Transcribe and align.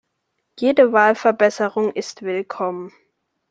Jede 0.59 0.91
Wahlverbesserung 0.93 1.91
ist 1.93 2.23
willkommen. 2.23 2.91